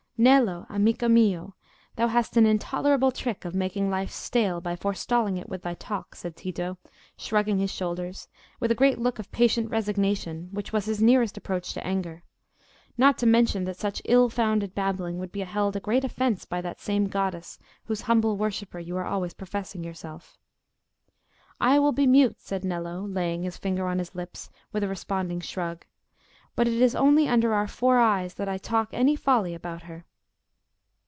'""Nello, 0.21 0.67
amico 0.69 1.07
mio, 1.09 1.55
thou 1.95 2.05
hast 2.07 2.37
an 2.37 2.45
intolerable 2.45 3.11
trick 3.11 3.43
of 3.43 3.55
making 3.55 3.89
life 3.89 4.11
stale 4.11 4.61
by 4.61 4.75
forestalling 4.75 5.37
it 5.37 5.49
with 5.49 5.63
thy 5.63 5.73
talk," 5.73 6.13
said 6.13 6.35
Tito, 6.35 6.77
shrugging 7.17 7.57
his 7.57 7.71
shoulders, 7.71 8.27
with 8.59 8.69
a 8.71 8.95
look 8.99 9.17
of 9.17 9.31
patient 9.31 9.71
resignation, 9.71 10.49
which 10.51 10.71
was 10.71 10.85
his 10.85 11.01
nearest 11.01 11.37
approach 11.37 11.73
to 11.73 11.83
anger: 11.83 12.21
"not 12.99 13.17
to 13.17 13.25
mention 13.25 13.63
that 13.65 13.77
such 13.77 13.99
ill 14.05 14.29
founded 14.29 14.75
babbling 14.75 15.17
would 15.17 15.31
be 15.31 15.39
held 15.39 15.75
a 15.75 15.79
great 15.79 16.03
offence 16.03 16.45
by 16.45 16.61
that 16.61 16.79
same 16.79 17.07
goddess 17.07 17.57
whose 17.85 18.01
humble 18.01 18.37
worshipper 18.37 18.77
you 18.77 18.95
are 18.97 19.05
always 19.07 19.33
professing 19.33 19.83
yourself." 19.83 20.37
"I 21.59 21.79
will 21.79 21.93
be 21.93 22.05
mute," 22.05 22.39
said 22.39 22.63
Nello, 22.63 23.01
laying 23.03 23.41
his 23.41 23.57
finger 23.57 23.87
on 23.87 23.97
his 23.97 24.13
lips, 24.13 24.51
with 24.71 24.83
a 24.83 24.87
responding 24.87 25.39
shrug. 25.39 25.83
"But 26.55 26.67
it 26.67 26.79
is 26.79 26.93
only 26.95 27.27
under 27.27 27.55
our 27.55 27.67
four 27.67 27.97
eyes 27.97 28.35
that 28.35 28.47
I 28.47 28.59
talk 28.59 28.89
any 28.93 29.15
folly 29.15 29.55
about 29.55 29.81
her." 29.83 30.05